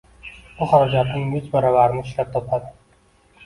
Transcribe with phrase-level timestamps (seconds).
[0.61, 2.77] Bu xarajatning yuz baravarini ishlab topadi.